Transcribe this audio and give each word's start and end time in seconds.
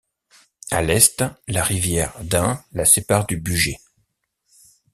À 0.71 0.81
l'est, 0.81 1.23
la 1.47 1.63
rivière 1.63 2.13
d'Ain 2.23 2.63
la 2.71 2.85
sépare 2.85 3.27
du 3.27 3.37
Bugey. 3.37 3.77